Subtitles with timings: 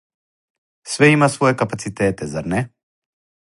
[0.93, 2.65] Све има своје капацитете, зар не?